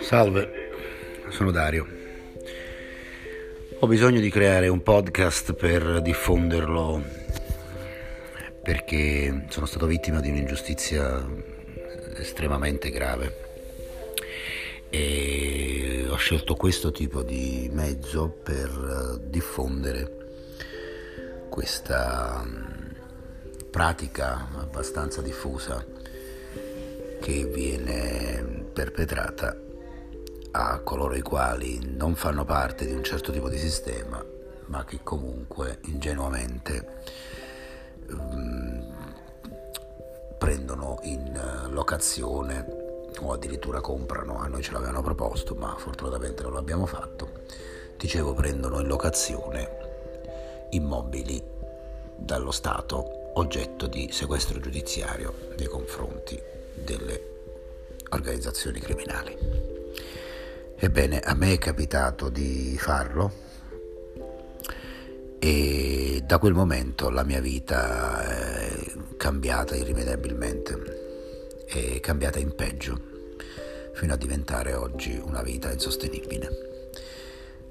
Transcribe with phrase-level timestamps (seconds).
[0.00, 0.50] Salve,
[1.30, 1.86] sono Dario.
[3.78, 7.02] Ho bisogno di creare un podcast per diffonderlo
[8.62, 11.26] perché sono stato vittima di un'ingiustizia
[12.16, 13.36] estremamente grave
[14.90, 20.16] e ho scelto questo tipo di mezzo per diffondere
[21.48, 22.71] questa
[23.72, 25.82] pratica abbastanza diffusa
[27.22, 29.56] che viene perpetrata
[30.50, 34.22] a coloro i quali non fanno parte di un certo tipo di sistema,
[34.66, 37.02] ma che comunque ingenuamente
[38.10, 38.94] um,
[40.36, 42.66] prendono in locazione
[43.20, 47.44] o addirittura comprano, a noi ce l'avevano proposto, ma fortunatamente non l'abbiamo fatto,
[47.96, 49.70] dicevo prendono in locazione
[50.72, 51.42] immobili
[52.16, 56.40] dallo Stato oggetto di sequestro giudiziario nei confronti
[56.74, 57.30] delle
[58.10, 59.36] organizzazioni criminali.
[60.76, 63.50] Ebbene, a me è capitato di farlo
[65.38, 73.00] e da quel momento la mia vita è cambiata irrimediabilmente, è cambiata in peggio,
[73.94, 76.90] fino a diventare oggi una vita insostenibile.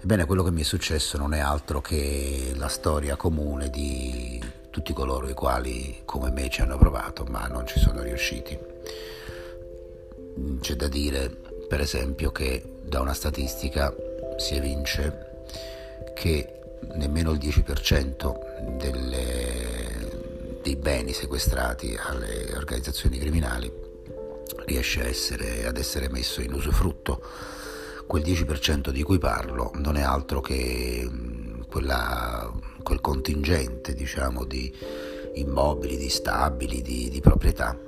[0.01, 4.93] Ebbene, quello che mi è successo non è altro che la storia comune di tutti
[4.93, 8.57] coloro i quali come me ci hanno provato ma non ci sono riusciti.
[10.59, 11.29] C'è da dire
[11.67, 13.93] per esempio che da una statistica
[14.37, 15.43] si evince
[16.15, 16.61] che
[16.95, 23.71] nemmeno il 10% delle, dei beni sequestrati alle organizzazioni criminali
[24.65, 27.21] riesce essere, ad essere messo in usufrutto.
[28.07, 31.09] Quel 10% di cui parlo non è altro che
[31.69, 32.51] quella,
[32.91, 34.69] quel contingente diciamo, di
[35.35, 37.79] immobili, di stabili, di, di proprietà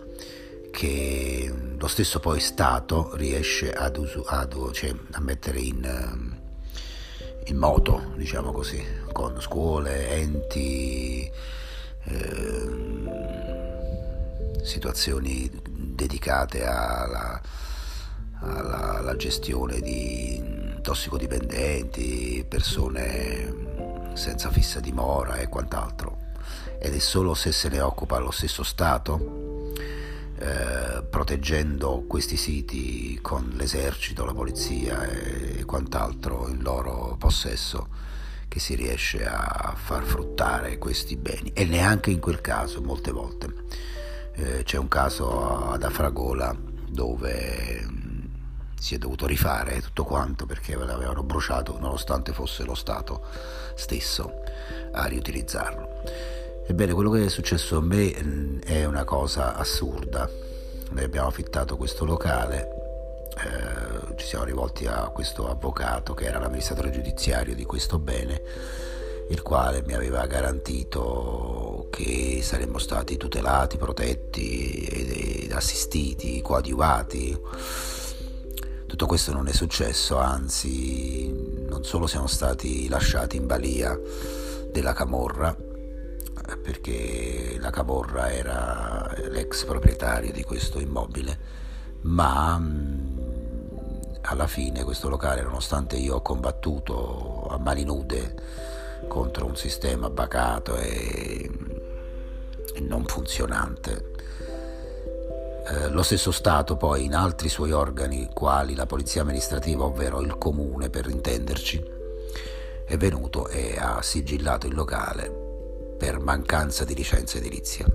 [0.72, 6.40] che lo stesso poi Stato riesce ad usu, ad, cioè, a mettere in, ehm,
[7.48, 11.30] in, moto, diciamo così, con scuole, enti,
[12.06, 12.70] eh,
[14.64, 17.42] situazioni dedicate alla,
[18.40, 23.63] alla, alla gestione di tossicodipendenti, persone
[24.14, 26.32] senza fissa dimora e quant'altro.
[26.80, 29.72] Ed è solo se se ne occupa lo stesso Stato
[30.38, 37.88] eh, proteggendo questi siti con l'esercito, la polizia e quant'altro in loro possesso
[38.48, 43.54] che si riesce a far fruttare questi beni e neanche in quel caso molte volte
[44.34, 46.56] eh, c'è un caso ad Afragola
[46.88, 47.88] dove
[48.84, 53.24] si è dovuto rifare tutto quanto perché l'avevano bruciato nonostante fosse lo Stato
[53.76, 54.42] stesso
[54.92, 56.02] a riutilizzarlo.
[56.68, 60.30] Ebbene, quello che è successo a me mm, è una cosa assurda.
[60.90, 66.92] Noi abbiamo affittato questo locale, eh, ci siamo rivolti a questo avvocato che era l'amministratore
[66.92, 68.42] giudiziario di questo bene,
[69.30, 78.02] il quale mi aveva garantito che saremmo stati tutelati, protetti ed, assistiti, coadiuvati.
[78.94, 84.00] Tutto questo non è successo, anzi non solo siamo stati lasciati in balia
[84.72, 85.58] della Camorra,
[86.62, 91.40] perché la Caborra era l'ex proprietario di questo immobile,
[92.02, 92.62] ma
[94.22, 98.36] alla fine questo locale, nonostante io ho combattuto a mani nude
[99.08, 101.50] contro un sistema bacato e
[102.82, 104.12] non funzionante,
[105.66, 110.38] eh, lo stesso Stato poi in altri suoi organi, quali la Polizia amministrativa, ovvero il
[110.38, 111.84] comune per intenderci,
[112.86, 117.86] è venuto e ha sigillato il locale per mancanza di licenza edilizia.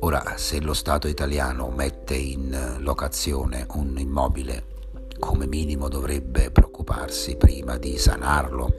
[0.00, 4.64] Ora, se lo Stato italiano mette in locazione un immobile,
[5.18, 8.78] come minimo dovrebbe preoccuparsi prima di sanarlo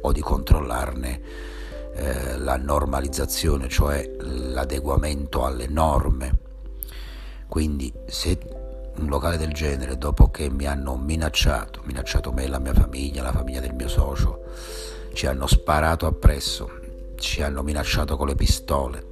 [0.00, 1.20] o di controllarne
[1.94, 6.41] eh, la normalizzazione, cioè l'adeguamento alle norme.
[7.52, 8.38] Quindi se
[8.96, 13.30] un locale del genere, dopo che mi hanno minacciato, minacciato me, la mia famiglia, la
[13.30, 14.44] famiglia del mio socio,
[15.12, 16.70] ci hanno sparato appresso,
[17.16, 19.04] ci hanno minacciato con le pistole,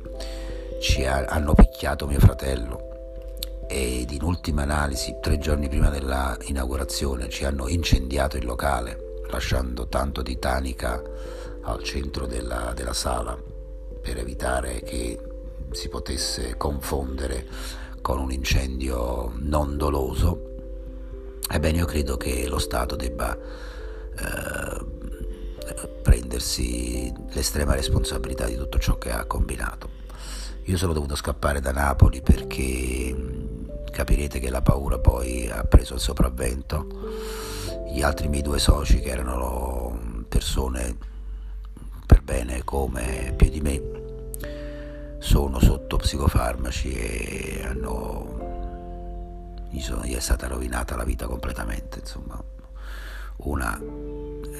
[0.81, 7.45] ci ha, hanno picchiato mio fratello ed in ultima analisi, tre giorni prima dell'inaugurazione, ci
[7.45, 11.03] hanno incendiato il locale, lasciando tanto di tanica
[11.61, 13.39] al centro della, della sala
[14.01, 15.21] per evitare che
[15.73, 20.49] si potesse confondere con un incendio non doloso.
[21.49, 24.85] Ebbene, io credo che lo Stato debba eh,
[26.03, 29.99] prendersi l'estrema responsabilità di tutto ciò che ha combinato.
[30.65, 33.17] Io sono dovuto scappare da Napoli perché
[33.91, 36.87] capirete che la paura poi ha preso il sopravvento.
[37.93, 40.97] Gli altri miei due soci, che erano persone
[42.07, 44.00] per bene come più di me,
[45.21, 48.39] sono sotto psicofarmaci e hanno,
[49.71, 52.01] gli, sono, gli è stata rovinata la vita completamente.
[52.01, 52.43] Insomma,
[53.43, 53.79] una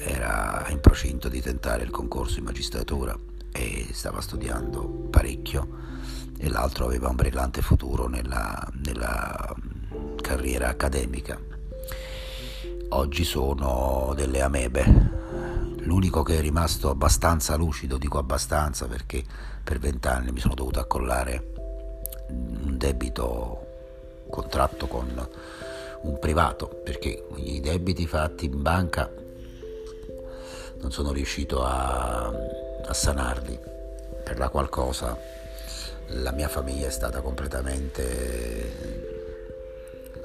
[0.03, 3.17] era in procinto di tentare il concorso in magistratura
[3.51, 5.67] e stava studiando parecchio
[6.37, 9.53] e l'altro aveva un brillante futuro nella, nella
[10.21, 11.39] carriera accademica.
[12.89, 15.19] Oggi sono delle amebe.
[15.83, 19.23] L'unico che è rimasto abbastanza lucido, dico abbastanza perché
[19.63, 21.49] per vent'anni mi sono dovuto accollare
[22.29, 23.67] un debito
[24.29, 25.27] contratto con
[26.03, 29.11] un privato perché i debiti fatti in banca
[30.79, 33.59] non sono riuscito a, a sanarli
[34.23, 35.17] per la qualcosa
[36.15, 38.71] la mia famiglia è stata completamente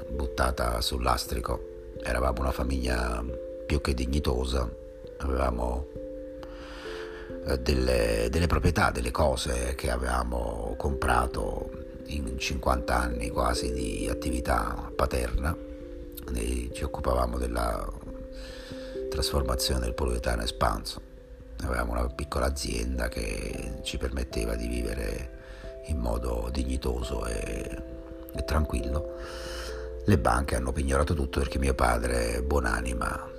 [0.08, 1.92] buttata sul lastrico.
[2.02, 3.24] Eravamo una famiglia
[3.66, 4.68] più che dignitosa,
[5.18, 5.88] avevamo
[7.46, 14.90] eh, delle, delle proprietà, delle cose che avevamo comprato in 50 anni quasi di attività
[14.94, 15.56] paterna.
[16.34, 17.88] E ci occupavamo della
[19.08, 21.00] trasformazione del poliuretano espanso.
[21.62, 25.34] Avevamo una piccola azienda che ci permetteva di vivere
[25.86, 27.82] in modo dignitoso e,
[28.34, 29.14] e tranquillo.
[30.04, 33.34] Le banche hanno pignorato tutto perché mio padre, buonanima,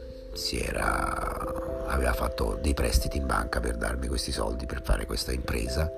[0.52, 1.47] era,
[1.88, 5.92] aveva fatto dei prestiti in banca per darmi questi soldi per fare questa impresa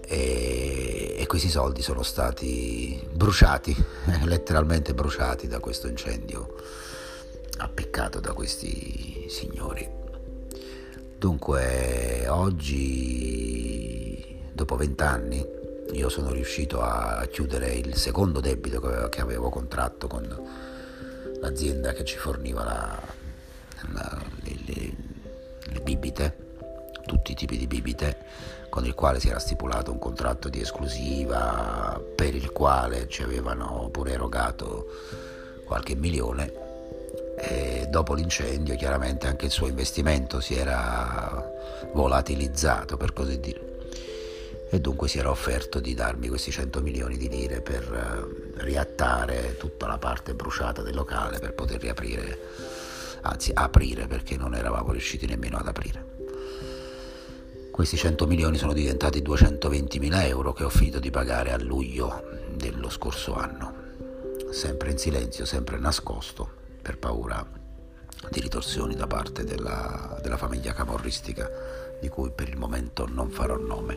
[0.00, 3.76] e, e questi soldi sono stati bruciati,
[4.24, 6.54] letteralmente bruciati da questo incendio
[7.58, 9.86] appiccato da questi signori.
[11.18, 13.68] Dunque oggi
[14.52, 15.44] dopo vent'anni
[15.92, 20.22] io sono riuscito a chiudere il secondo debito che avevo contratto con
[21.40, 23.00] l'azienda che ci forniva la,
[23.92, 24.22] la,
[24.72, 24.92] le,
[25.72, 26.36] le, bibite,
[27.06, 28.16] tutti i tipi di bibite,
[28.68, 33.88] con il quale si era stipulato un contratto di esclusiva per il quale ci avevano
[33.90, 34.86] pure erogato
[35.64, 36.66] qualche milione.
[37.36, 41.50] E dopo l'incendio chiaramente anche il suo investimento si era
[41.92, 43.68] volatilizzato per così dire.
[44.70, 49.56] E dunque si era offerto di darmi questi 100 milioni di lire per eh, riattare
[49.56, 52.38] tutta la parte bruciata del locale per poter riaprire,
[53.22, 56.16] anzi aprire perché non eravamo riusciti nemmeno ad aprire.
[57.78, 62.24] Questi 100 milioni sono diventati 220 mila euro che ho finito di pagare a luglio
[62.56, 63.72] dello scorso anno,
[64.50, 66.50] sempre in silenzio, sempre nascosto,
[66.82, 67.46] per paura
[68.30, 71.48] di ritorsioni da parte della, della famiglia camorristica
[72.00, 73.96] di cui per il momento non farò nome.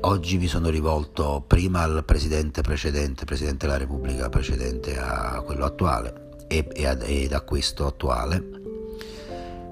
[0.00, 6.25] Oggi mi sono rivolto prima al presidente precedente, presidente della Repubblica precedente a quello attuale
[6.46, 8.64] e, e, a, ed a questo attuale.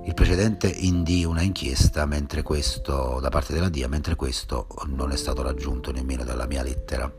[0.05, 2.05] Il precedente indì una inchiesta
[2.43, 7.11] questo, da parte della DIA, mentre questo non è stato raggiunto nemmeno dalla mia lettera.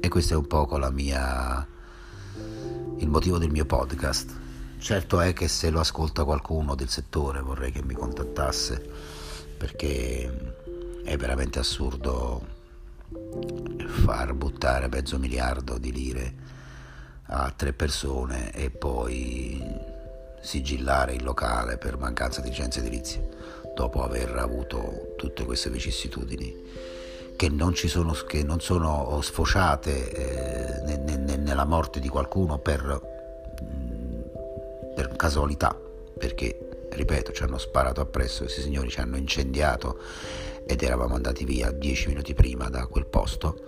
[0.00, 1.66] E questo è un poco mia,
[2.98, 4.38] il motivo del mio podcast.
[4.78, 8.88] Certo è che se lo ascolta qualcuno del settore vorrei che mi contattasse
[9.58, 10.54] perché
[11.04, 12.58] è veramente assurdo
[14.04, 16.34] far buttare mezzo miliardo di lire
[17.32, 19.62] a tre persone e poi
[20.40, 23.28] sigillare il locale per mancanza di licenze edilizie
[23.74, 26.54] dopo aver avuto tutte queste vicissitudini
[27.36, 33.00] che non, sono, che non sono sfociate eh, ne, ne, nella morte di qualcuno per,
[34.94, 35.76] per casualità
[36.18, 39.98] perché ripeto ci hanno sparato appresso questi signori ci hanno incendiato
[40.70, 43.58] ed eravamo andati via dieci minuti prima da quel posto,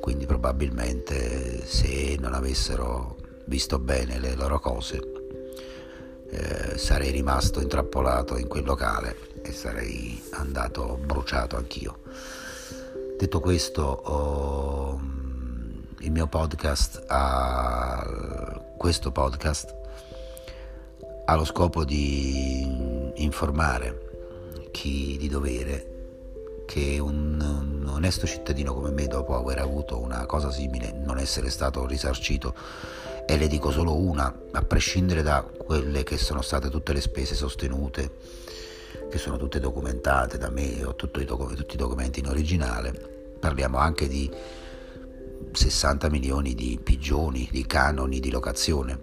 [0.00, 5.12] quindi probabilmente se non avessero visto bene le loro cose
[6.32, 11.98] eh, sarei rimasto intrappolato in quel locale e sarei andato bruciato anch'io.
[13.18, 15.00] Detto questo, oh,
[15.98, 19.76] il mio podcast ha, questo podcast
[21.26, 25.91] ha lo scopo di informare chi di dovere
[26.72, 31.50] che un, un, onesto cittadino come me, dopo aver avuto una cosa simile, non essere
[31.50, 32.54] stato risarcito,
[33.26, 37.34] e le dico solo una, a prescindere da quelle che sono state tutte le spese
[37.34, 38.10] sostenute,
[39.10, 43.76] che sono tutte documentate da me, ho i, doc- tutti i documenti in originale, parliamo
[43.76, 44.30] anche di
[45.52, 48.98] 60 milioni di pigioni, di canoni di locazione.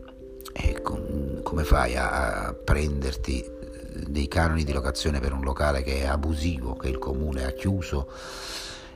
[0.54, 3.58] E com- come fai a, a prenderti
[3.94, 8.08] dei canoni di locazione per un locale che è abusivo, che il comune ha chiuso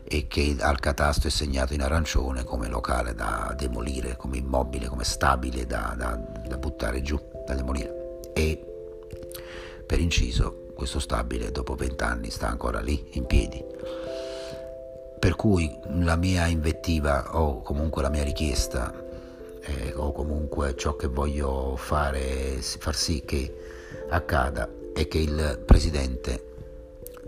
[0.03, 5.03] e che al catasto è segnato in arancione come locale da demolire, come immobile, come
[5.03, 8.19] stabile da, da, da buttare giù, da demolire.
[8.33, 8.63] E
[9.85, 13.63] per inciso questo stabile dopo vent'anni sta ancora lì in piedi.
[15.19, 18.93] Per cui la mia invettiva o comunque la mia richiesta
[19.61, 23.55] eh, o comunque ciò che voglio fare, far sì che
[24.09, 26.51] accada è che il presidente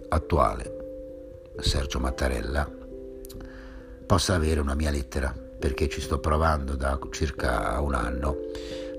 [0.10, 2.70] attuale, Sergio Mattarella,
[4.06, 8.38] possa avere una mia lettera, perché ci sto provando da circa un anno,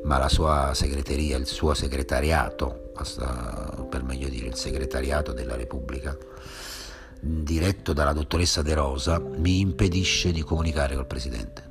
[0.05, 2.93] ma la sua segreteria, il suo segretariato,
[3.89, 6.17] per meglio dire il segretariato della Repubblica,
[7.21, 11.63] diretto dalla dottoressa De Rosa, mi impedisce di comunicare col presidente.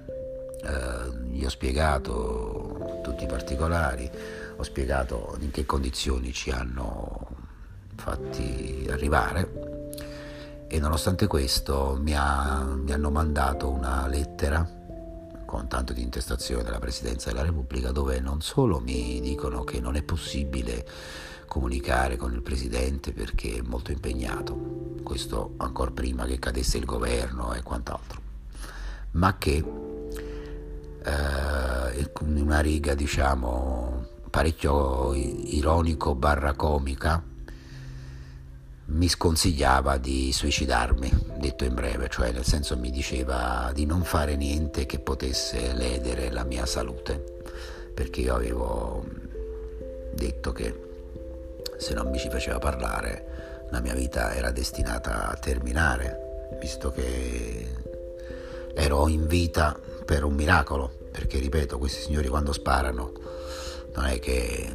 [0.64, 4.10] Eh, gli ho spiegato tutti i particolari,
[4.58, 7.28] ho spiegato in che condizioni ci hanno
[7.96, 9.86] fatti arrivare
[10.68, 14.68] e nonostante questo mi, ha, mi hanno mandato una lettera
[15.46, 19.96] con tanto di intestazione della Presidenza della Repubblica dove non solo mi dicono che non
[19.96, 20.86] è possibile
[21.48, 27.54] comunicare con il Presidente perché è molto impegnato, questo ancora prima che cadesse il governo
[27.54, 28.20] e quant'altro,
[29.12, 29.64] ma che
[31.04, 33.95] eh, in una riga diciamo
[34.36, 37.24] parecchio ironico barra comica
[38.88, 44.36] mi sconsigliava di suicidarmi, detto in breve, cioè nel senso mi diceva di non fare
[44.36, 47.24] niente che potesse ledere la mia salute,
[47.94, 49.06] perché io avevo
[50.14, 50.82] detto che
[51.78, 57.74] se non mi ci faceva parlare la mia vita era destinata a terminare, visto che
[58.76, 63.35] ero in vita per un miracolo, perché ripeto, questi signori quando sparano
[63.96, 64.74] non è che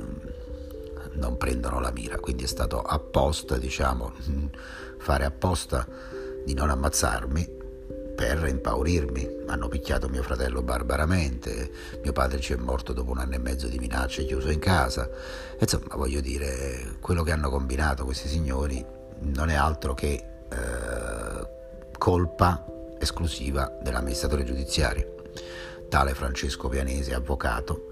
[1.13, 4.13] non prendono la mira, quindi è stato apposta, diciamo,
[4.99, 5.87] fare apposta
[6.45, 7.59] di non ammazzarmi
[8.15, 9.39] per impaurirmi.
[9.47, 11.71] Hanno picchiato mio fratello barbaramente,
[12.03, 15.09] mio padre ci è morto dopo un anno e mezzo di minacce chiuso in casa.
[15.59, 18.85] Insomma, voglio dire, quello che hanno combinato questi signori
[19.21, 21.49] non è altro che eh,
[21.99, 22.65] colpa
[22.99, 25.15] esclusiva dell'amministratore giudiziario,
[25.89, 27.90] tale Francesco Pianesi, avvocato,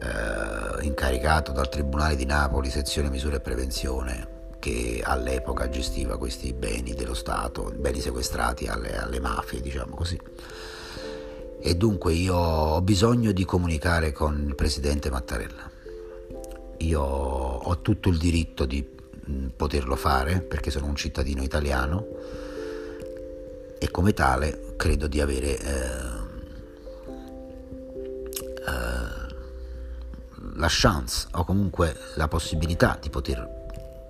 [0.00, 6.94] eh, incaricato dal Tribunale di Napoli, sezione misure e prevenzione, che all'epoca gestiva questi beni
[6.94, 10.18] dello Stato, beni sequestrati alle, alle mafie, diciamo così.
[11.62, 15.70] E dunque io ho bisogno di comunicare con il presidente Mattarella.
[16.78, 18.82] Io ho tutto il diritto di
[19.28, 22.06] mm, poterlo fare perché sono un cittadino italiano
[23.78, 26.20] e come tale credo di avere eh,
[30.56, 33.58] la chance o comunque la possibilità di poter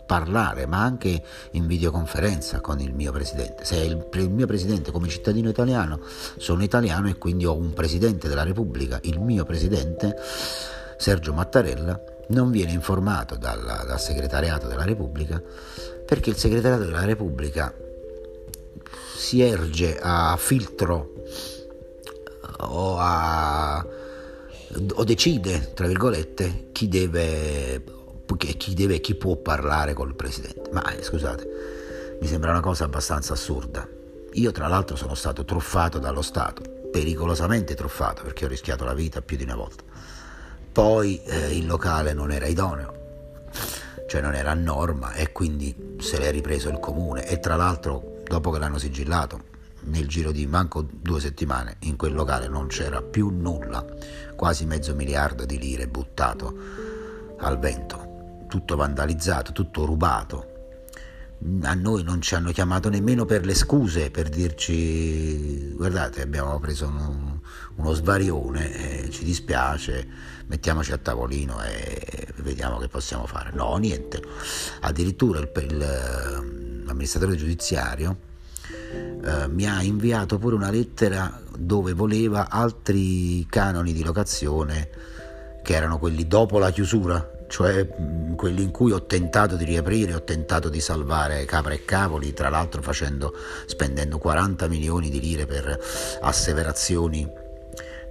[0.06, 3.64] parlare, ma anche in videoconferenza con il mio presidente.
[3.64, 6.00] Se il, il, mio presidente come cittadino italiano,
[6.36, 10.16] sono italiano e quindi ho un presidente della Repubblica, il mio presidente
[10.96, 15.40] Sergio Mattarella, non viene informato dal, dal segretariato della Repubblica
[16.04, 17.72] perché il segretariato della Repubblica
[19.14, 21.12] si erge a filtro
[22.58, 23.86] o a
[24.94, 27.82] o decide, tra virgolette, chi deve,
[28.56, 30.70] chi deve e chi può parlare col presidente.
[30.72, 33.86] Ma eh, scusate, mi sembra una cosa abbastanza assurda.
[34.34, 36.62] Io tra l'altro sono stato truffato dallo Stato,
[36.92, 39.82] pericolosamente truffato perché ho rischiato la vita più di una volta.
[40.72, 42.94] Poi eh, il locale non era idoneo,
[44.06, 48.22] cioè non era a norma e quindi se l'è ripreso il comune e tra l'altro
[48.24, 49.48] dopo che l'hanno sigillato
[49.84, 53.84] nel giro di manco due settimane in quel locale non c'era più nulla,
[54.36, 56.54] quasi mezzo miliardo di lire buttato
[57.38, 60.46] al vento, tutto vandalizzato, tutto rubato.
[61.62, 66.86] A noi non ci hanno chiamato nemmeno per le scuse, per dirci guardate abbiamo preso
[66.86, 67.40] uno,
[67.76, 70.06] uno svarione, eh, ci dispiace,
[70.46, 73.52] mettiamoci a tavolino e vediamo che possiamo fare.
[73.54, 74.22] No, niente.
[74.80, 78.28] Addirittura il, il, eh, l'amministratore giudiziario
[78.92, 84.88] eh, mi ha inviato pure una lettera dove voleva altri canoni di locazione
[85.62, 90.14] che erano quelli dopo la chiusura, cioè mh, quelli in cui ho tentato di riaprire,
[90.14, 93.34] ho tentato di salvare capra e cavoli, tra l'altro facendo,
[93.66, 95.78] spendendo 40 milioni di lire per
[96.22, 97.28] asseverazioni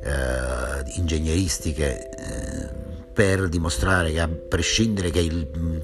[0.01, 2.09] eh, ingegneristiche.
[2.09, 2.88] Eh,
[3.19, 5.83] per dimostrare che a prescindere che il,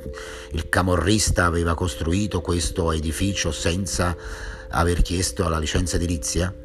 [0.51, 4.15] il camorrista aveva costruito questo edificio senza
[4.69, 6.55] aver chiesto la licenza edilizia,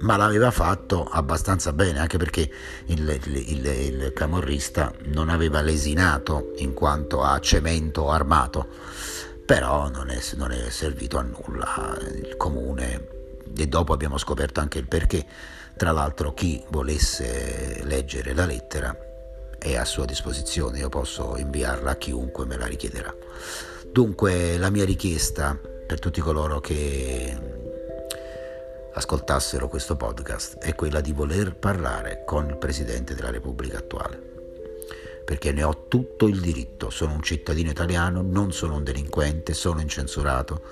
[0.00, 2.50] ma l'aveva fatto abbastanza bene, anche perché
[2.86, 8.66] il, il, il, camorrista non aveva lesinato in quanto a cemento armato,
[9.46, 13.08] però non è, non è servito a nulla il comune
[13.56, 15.24] e dopo abbiamo scoperto anche il perché.
[15.76, 19.05] Tra l'altro chi volesse leggere la lettera
[19.58, 23.14] è a sua disposizione, io posso inviarla a chiunque me la richiederà.
[23.90, 27.36] Dunque la mia richiesta per tutti coloro che
[28.92, 34.34] ascoltassero questo podcast è quella di voler parlare con il Presidente della Repubblica attuale
[35.26, 36.88] perché ne ho tutto il diritto.
[36.88, 40.62] Sono un cittadino italiano, non sono un delinquente, sono incensurato,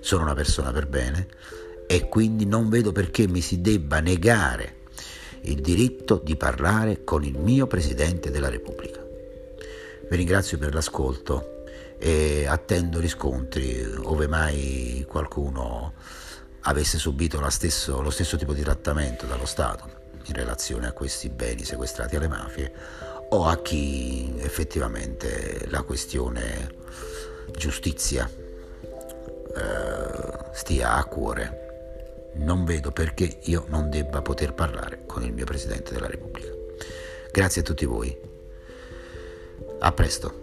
[0.00, 1.28] sono una persona per bene
[1.86, 4.80] e quindi non vedo perché mi si debba negare
[5.42, 9.00] il diritto di parlare con il mio Presidente della Repubblica.
[10.08, 11.64] Vi ringrazio per l'ascolto
[11.98, 15.94] e attendo riscontri ove mai qualcuno
[16.62, 21.64] avesse subito stesso, lo stesso tipo di trattamento dallo Stato in relazione a questi beni
[21.64, 22.72] sequestrati alle mafie
[23.30, 26.74] o a chi effettivamente la questione
[27.56, 28.28] giustizia
[29.56, 31.61] eh, stia a cuore.
[32.34, 36.50] Non vedo perché io non debba poter parlare con il mio Presidente della Repubblica.
[37.30, 38.16] Grazie a tutti voi.
[39.78, 40.41] A presto.